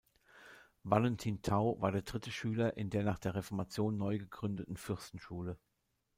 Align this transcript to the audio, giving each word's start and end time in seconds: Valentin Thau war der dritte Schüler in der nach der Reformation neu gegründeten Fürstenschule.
Valentin 0.83 1.43
Thau 1.43 1.79
war 1.79 1.91
der 1.91 2.01
dritte 2.01 2.31
Schüler 2.31 2.75
in 2.75 2.89
der 2.89 3.03
nach 3.03 3.19
der 3.19 3.35
Reformation 3.35 3.97
neu 3.99 4.17
gegründeten 4.17 4.75
Fürstenschule. 4.75 5.59